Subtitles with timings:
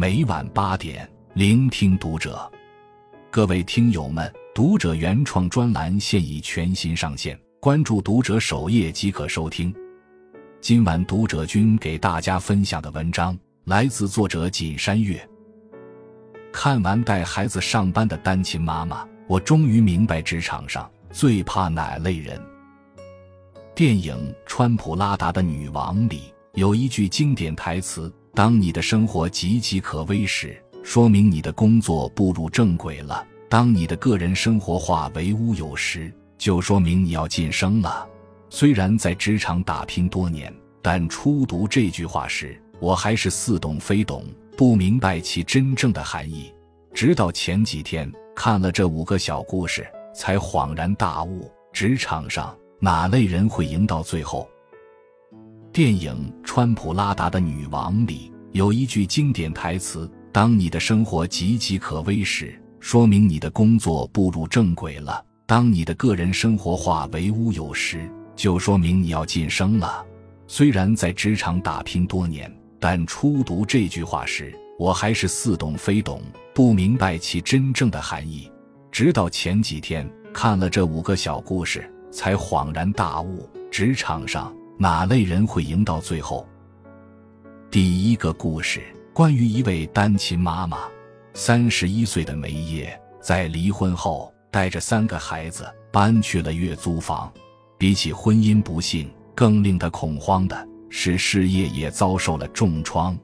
[0.00, 2.50] 每晚八点，聆听读者。
[3.30, 9.70] 各位听友们，读者原创专栏现已全新上线，关注读者首页即可收听。
[10.58, 15.22] 今晚读者君给大家分享的文章来自作者锦山月。
[16.50, 22.40] 看完带孩子上班的单亲妈妈，我终于明白职场上最怕哪类人。
[23.74, 28.10] 电影《川普拉达的女王》里有一句经典台词。
[28.32, 38.08] 当你的生活岌岌可危时，说明你的工作步入正轨了；当你的个人生活化为乌有时，就说明你要晋升了。
[38.48, 44.24] 虽然在职场打拼多年，但初读这句话时，我还是似懂非懂，
[44.56, 46.52] 不明白其真正的含义。
[46.94, 54.48] 直到前几天看了这五个小故事，才恍然大悟：职场上哪类人会赢到最后？
[55.72, 70.04] 电影《川普拉达的女王》里有一句经典台词：“当你的生活岌岌可危时，说明你的工作步入正轨了；当你的个人生活化为乌有时，就说明你要晋升了。”
[70.48, 76.20] 虽然在职场打拼多年，但初读这句话时，我还是似懂非懂，
[76.52, 78.50] 不明白其真正的含义。
[78.90, 84.52] 直到前几天看了这五个小故事，才恍然大悟：职场上。
[84.82, 86.48] 哪类人会赢到最后？
[87.70, 88.80] 第一个故事
[89.12, 90.88] 关于一位单亲妈妈，
[91.34, 97.30] 三十一岁的梅耶，在离婚后带着三个孩子搬去了月租房。
[97.76, 103.14] 比起婚姻不幸，更令她恐慌的是事业也遭受了重创。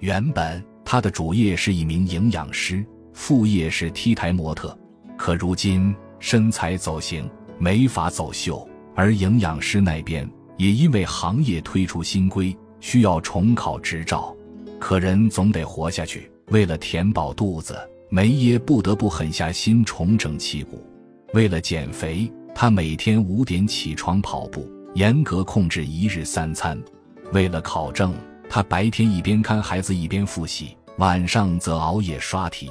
[0.00, 4.76] 原本她的主业是一名营养师，副业是 T 台模特，
[5.16, 10.28] 可如今身材走形，没法走秀，而营养师那边。
[10.56, 14.34] 也因为行业推出新规，需要重考执照，
[14.78, 16.30] 可人总得活下去。
[16.48, 17.76] 为了填饱肚子，
[18.08, 20.84] 梅耶不得不狠下心重整旗鼓。
[21.32, 26.80] 为了减肥，他每天五点起床跑步，严格控制一日三餐。
[27.32, 28.14] 为了考证，
[28.48, 32.70] 他白天一边看孩子一边复习，晚上则熬夜刷题。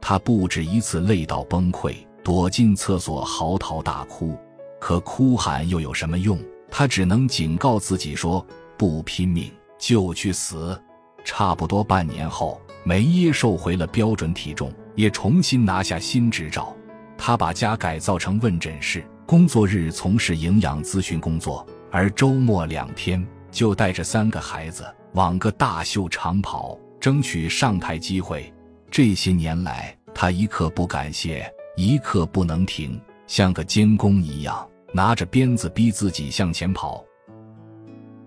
[0.00, 4.38] 他不止一次累到崩溃，躲进厕所嚎啕大哭。
[4.78, 6.38] 可哭喊又有什么用？
[6.76, 8.44] 他只能警告自己说
[8.76, 9.48] ：“不拼命
[9.78, 10.76] 就去死。”
[11.24, 16.74] 差不多半年后，梅耶瘦回了标准体重，也重新拿下新执照。
[17.16, 28.52] 他把家改造成问诊室，工作日从事营养咨询工作，而周末两天就带着三个孩子往个大秀场跑，争取上台机会。
[28.90, 34.68] 这些年来，他一刻不敢歇，一刻不能停，像个监工一样。
[34.96, 37.04] 拿着鞭子逼自己向前跑，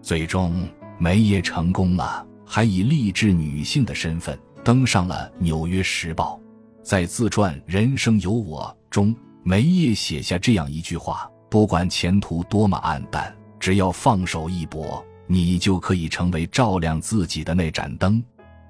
[0.01, 0.67] 最终
[0.99, 6.37] 梅耶成功了，还以励志女性的身份登上了《纽约时报》。
[6.83, 18.21] 在自传《人生有我》中，梅耶写下这样一句话：“不管前途多么暗淡，只要放手一搏，你就可以成为照亮自己的那盏灯。”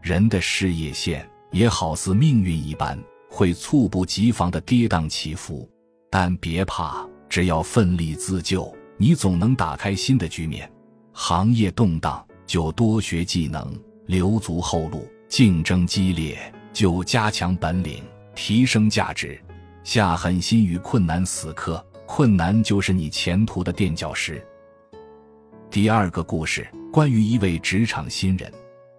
[0.04, 2.96] 人的事业线也好似命运一般，
[3.28, 5.68] 会猝不及防的跌宕起伏，
[6.12, 7.04] 但别怕。
[7.30, 10.70] 只要奋力自救，你总能打开新的局面。
[11.12, 13.74] 行业动荡，就多学技能，
[14.06, 16.38] 留足后路；竞争激烈，
[16.72, 18.04] 就加强本领，
[18.36, 19.40] 提升价值。
[19.84, 24.46] 下狠心与困难死磕，困难就是你前途的垫脚石。
[25.70, 28.52] 第二个故事，关于一位职场新人，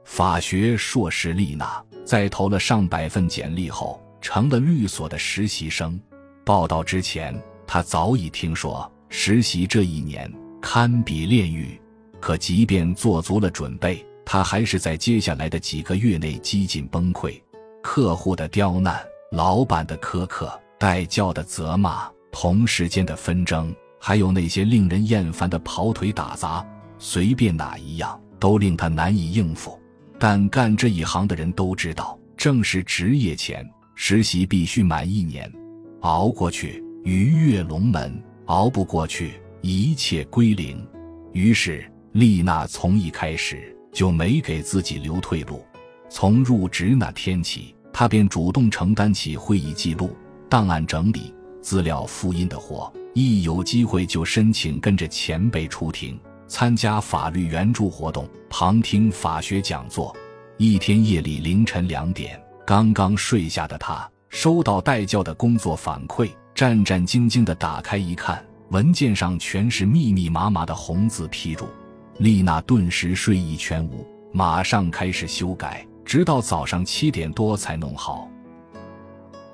[0.05, 5.99] 法学硕士丽娜，在投了上百份简历后，成了律所的实习生。
[6.45, 7.35] 报道之前。
[7.71, 11.79] 他早已听说实习这一年堪比炼狱，
[12.19, 17.39] 可即便做足了准备，他还是在接下来的几个月内几近崩溃。
[17.83, 18.99] 客户的刁难，
[19.33, 26.67] 老板的苛刻，带教的责骂，同事间的纷争，还有那些令人厌烦的跑腿打杂，
[26.99, 29.79] 随便哪一样都令他难以应付。
[30.19, 33.63] 但干这一行的人都知道，正是职业前
[33.95, 35.53] 实习必须满一年，
[36.01, 36.83] 熬过去。
[37.11, 40.87] 鱼跃龙门，熬不过去，一切归零。
[41.33, 45.65] 于是丽娜从一开始就没给自己留退路。
[46.11, 50.15] 从入职那天起，她便主动承担起会议记录、
[50.51, 51.33] 档案整理、
[51.63, 52.93] 资料复印的活。
[53.15, 60.15] 一有机会就申请跟着前辈出庭，参加法律援助活动，旁听法学讲座。
[60.59, 66.29] 一天夜里凌晨两点，刚刚睡下的她收到代教的工作反馈。
[66.59, 71.69] 战战兢兢地打开一看，文件上全是密密麻麻的红字批注。
[72.17, 78.29] 丽娜顿时睡意全无，马上开始修改，直到早上七点多才弄好。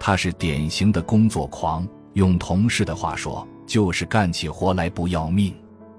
[0.00, 5.54] 他是典型的工作狂，用同事的话说，就是干起活来不要命。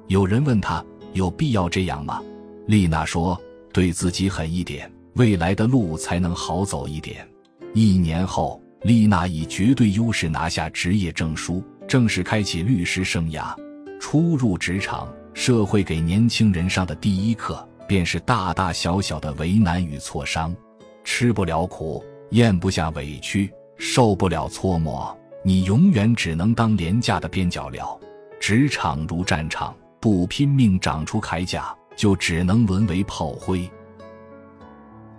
[0.07, 2.19] 有人问他有必要这样吗？
[2.65, 3.39] 丽娜说
[3.71, 7.27] ：“对自己狠一点，未来的路才能好走一点。”
[7.75, 13.51] 一年后，丽娜以绝对优势拿下职业证书，正式开启律师生涯。
[13.99, 20.55] 初入职场，社会给年轻人上的第一课，便是大大小小的为难与挫伤。
[21.03, 23.51] 吃不了苦，咽不下委屈。
[23.79, 27.99] 受不了搓磨，你永远只能当廉价的边角料。
[28.39, 33.67] 职场如战场，不拼命长出铠甲，就只能沦为炮灰。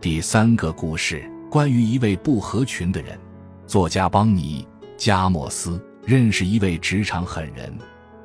[0.00, 3.18] 第三个故事，关于一位不合群的人。
[3.66, 4.64] 作家邦尼·
[4.96, 7.76] 加莫斯认识一位职场狠人，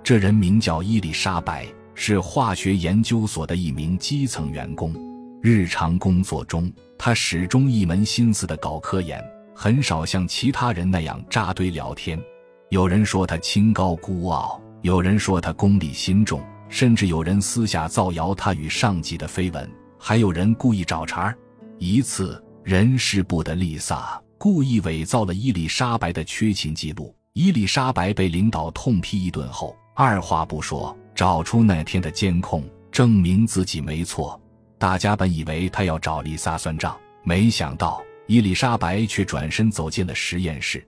[0.04, 1.66] 这人名叫伊丽莎白，
[1.96, 4.94] 是化学研究所的一名基层员工。
[5.42, 9.20] 日常工作中，他始终一门心思地搞科研。
[9.56, 12.22] 很少像其他人那样扎堆聊天，
[12.70, 16.40] 有人说他清高孤傲，有人说他功利心重，
[16.70, 19.68] 甚至有人私下造谣他与上级的绯闻，
[19.98, 21.36] 还有人故意找茬儿。
[21.80, 34.42] 一次，人事部的丽萨故意伪造了伊丽莎白的缺勤记录，伊丽莎白被领导痛批一顿后，二话不说找出那天的监控，证明自己没错。
[34.80, 38.02] 大家本以为他要找丽萨算账，没想到。
[38.26, 40.84] 伊丽莎白却转身走进了实验室。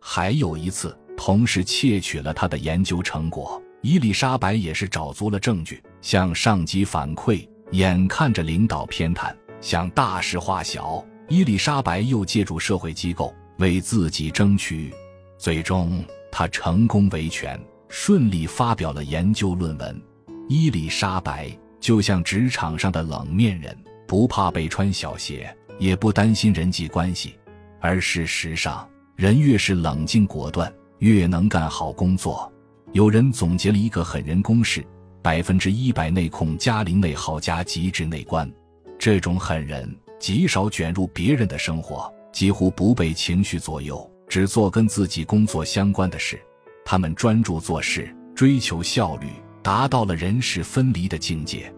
[0.00, 7.48] 还有一次，同事窃取了他的研究成果，伊丽莎白也是找足了证据，向上级反馈。
[7.70, 14.92] 眼看着领导偏袒，想大事化小，伊丽莎白又借助社会机构为自己争取。
[15.38, 20.02] 最终，她成功维权，顺利发表了研究论文。
[20.48, 23.78] 伊丽莎白就像职场上的冷面人，
[24.08, 25.56] 不怕被穿小鞋。
[25.78, 27.36] 也不担心人际关系，
[27.80, 28.86] 而事实上，
[29.16, 32.52] 人越是冷静果断，越能干好工作。
[32.92, 34.84] 有人总结了一个狠人公式：
[35.22, 38.50] 百分之一百内控加零内耗加极致内观。
[38.98, 39.88] 这种狠人
[40.20, 46.38] 极少卷入别人的生活，几乎不被情绪左右，只做跟自己工作相关的事。
[46.84, 49.28] 他们专注做事，追求效率，
[49.62, 51.72] 达到了人事分离的境界。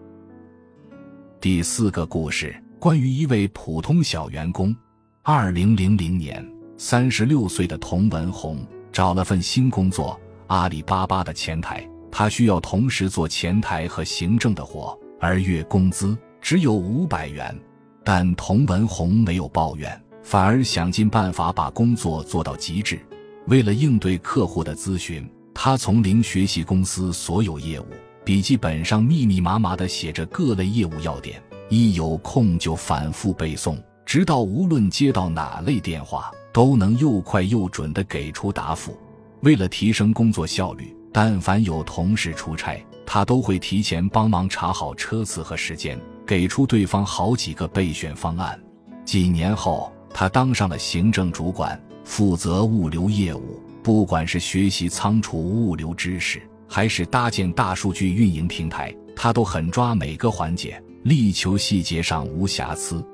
[1.39, 2.55] 第四个故事。
[2.79, 4.75] 关于一位普通小员工，
[5.21, 6.45] 二零零零年，
[6.77, 11.89] 三十六岁的童文红找了份新工作，阿里巴巴的前台。
[12.11, 17.57] 他需要同时做前台和行政的活，而月工资只有五百元。
[18.03, 22.99] 但童文红没有抱怨，反而想尽办法把工作做到极致。
[23.47, 27.85] 为了应对客户的咨询，他从零学习公司所有业务，
[28.23, 31.41] 笔记本上密密麻麻地写着各类业务要点。
[31.69, 38.97] 一有空就反复背诵，直到无论接到哪类电话，都能又快又准地给出答复。
[39.41, 48.59] 为了提升工作效率，但凡有同事出差，他都会提前帮忙查好车次和时间，给出对方好几个备选方案。
[49.05, 53.61] 几年后，他当上了行政主管，负责物流业务。
[53.83, 60.81] 不管是学习仓储物流知识，还是搭建大数据运营平台，他都很抓每个环节。
[61.03, 63.05] 力求细节上无瑕疵。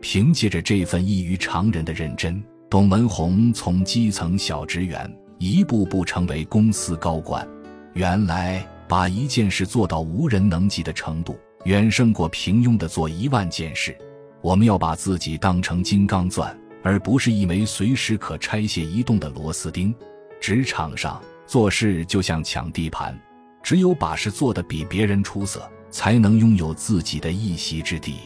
[0.00, 7.46] 凭借着这份异于常人的认真，董文红从基层小职员一步步成为公司高管。
[7.94, 13.96] 原来，把一件事做到无人能及的程度，远胜过平庸的做一万件事。
[14.40, 19.94] 我们要把自己当成金刚钻，而不是一枚随时可拆卸移动的螺丝钉。
[20.40, 23.16] 职场上做事就像抢地盘，
[23.62, 25.62] 只有把事做得比别人出色。
[25.92, 28.16] 才能拥有自己的一席之地。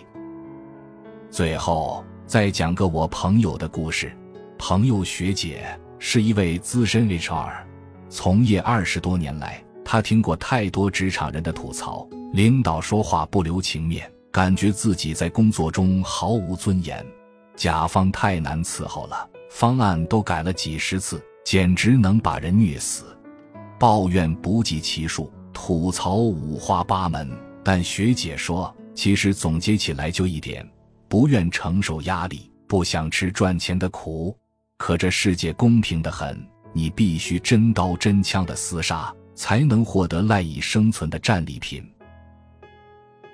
[1.32, 4.16] 最后再讲个我朋友的故事。
[4.56, 7.52] 朋友学姐是一位资深 HR，
[8.08, 17.04] 从业二十多年来，他听过太多职场人的吐槽：领导说话不留情面，感觉自己在工作中毫无尊严；
[17.56, 23.04] 甲方太难伺候了，方案都改了几十次，简直能把人虐死。
[23.78, 27.28] 抱怨不计其数，吐槽五花八门。
[27.64, 30.66] 但学姐说，其实总结起来就一点：
[31.08, 34.36] 不愿承受压力，不想吃赚钱的苦。
[34.78, 36.38] 可这世界公平的很，
[36.76, 41.82] 你必须真刀真枪的厮杀，才能获得赖以生存的战利品。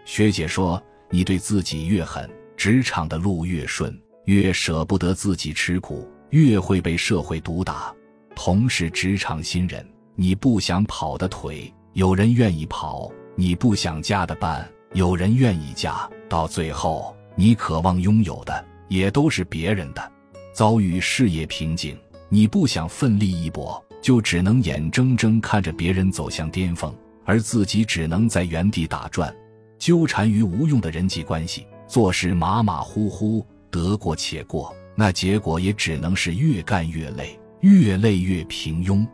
[0.05, 0.81] 学姐说，
[1.11, 7.93] 你对自己越狠，职场的路越顺，越舍不得自己吃苦，越会被社会毒打。
[8.37, 9.85] 同是职场新人，
[10.15, 13.11] 你不想跑的腿，有人愿意跑。
[13.35, 20.13] 你不想加的班，有人愿意加；到最后，你渴望拥有的也都是别人的。
[20.55, 21.99] 遭遇事业瓶颈，
[22.35, 26.91] 你不想奋力一搏，就只能眼睁睁看着别人走向巅峰，
[27.27, 29.31] 而自己只能在原地打转，
[29.79, 34.75] 纠缠于无用的人际关系，做事马马虎虎，得过且过。
[34.95, 39.07] 那结果也只能是越干越累，越累越平庸。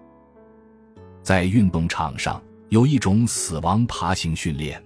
[1.21, 4.81] 在运动场上，有一种死亡爬行训练。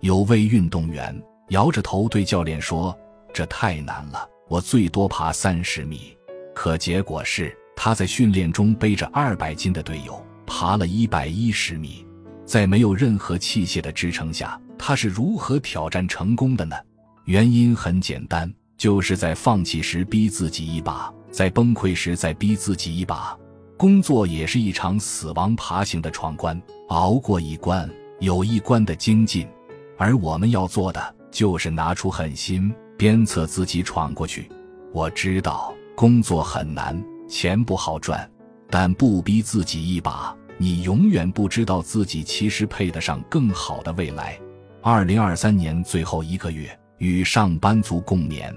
[0.00, 1.16] 有位运动员
[1.50, 2.92] 摇着头对教练说
[3.32, 6.16] ：“这太难了，我最多爬三十米。”
[6.52, 12.04] 可结果是，他在训练中背着二百斤的队友爬了一百一十米，
[12.44, 16.76] 在没有任何器械的支撑下，他是如何挑战成功的呢？
[17.24, 18.52] 原因很简单。
[18.76, 23.34] 就是在放弃时逼自己一把，在崩溃时再逼自己一把。
[23.78, 29.48] 工作也是一场死亡爬行的闯关，熬过一关有一关的精进，
[29.96, 34.50] 而我们要做的就是拿出狠心，鞭策自己闯过去。
[34.92, 38.28] 我知道工作很难，钱不好赚，
[38.68, 44.36] 但不逼自己一把，你永远不知道自己其实配得上更好的未来。
[44.82, 48.52] 二零二三年最后一个月，与上班族共勉。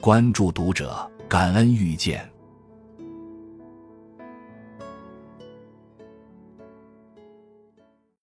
[0.00, 2.29] 关注读者，感恩遇见。